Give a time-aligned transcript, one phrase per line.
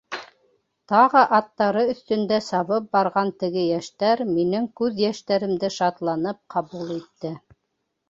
[0.91, 7.39] Тағы аттары өҫтөндә сабып барған теге йәштәр минең күҙ йәштәремде шатланып ҡабул итте.